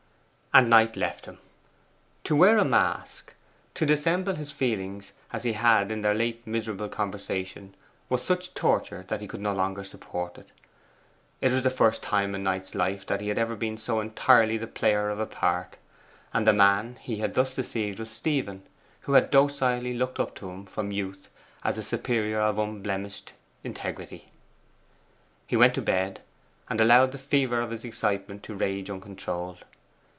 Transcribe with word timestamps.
And 0.53 0.69
Knight 0.69 0.97
left 0.97 1.27
him. 1.27 1.37
To 2.25 2.35
wear 2.35 2.57
a 2.57 2.65
mask, 2.65 3.35
to 3.73 3.85
dissemble 3.85 4.35
his 4.35 4.51
feelings 4.51 5.13
as 5.31 5.45
he 5.45 5.53
had 5.53 5.89
in 5.93 6.01
their 6.01 6.13
late 6.13 6.45
miserable 6.45 6.89
conversation, 6.89 7.73
was 8.09 8.21
such 8.21 8.53
torture 8.53 9.05
that 9.07 9.21
he 9.21 9.29
could 9.29 9.39
support 9.39 9.53
it 9.53 9.55
no 9.55 10.43
longer. 10.43 10.51
It 11.39 11.53
was 11.53 11.63
the 11.63 11.69
first 11.69 12.03
time 12.03 12.35
in 12.35 12.43
Knight's 12.43 12.75
life 12.75 13.05
that 13.05 13.21
he 13.21 13.29
had 13.29 13.37
ever 13.37 13.55
been 13.55 13.77
so 13.77 14.01
entirely 14.01 14.57
the 14.57 14.67
player 14.67 15.09
of 15.09 15.21
a 15.21 15.25
part. 15.25 15.77
And 16.33 16.45
the 16.45 16.51
man 16.51 16.97
he 16.99 17.19
had 17.19 17.33
thus 17.35 17.55
deceived 17.55 17.97
was 17.99 18.11
Stephen, 18.11 18.63
who 19.03 19.13
had 19.13 19.31
docilely 19.31 19.93
looked 19.93 20.19
up 20.19 20.35
to 20.35 20.49
him 20.49 20.65
from 20.65 20.91
youth 20.91 21.29
as 21.63 21.77
a 21.77 21.81
superior 21.83 22.41
of 22.41 22.59
unblemished 22.59 23.31
integrity. 23.63 24.33
He 25.47 25.55
went 25.55 25.75
to 25.75 25.81
bed, 25.81 26.19
and 26.69 26.81
allowed 26.81 27.13
the 27.13 27.17
fever 27.19 27.61
of 27.61 27.69
his 27.71 27.85
excitement 27.85 28.43
to 28.43 28.53
rage 28.53 28.89
uncontrolled. 28.89 29.63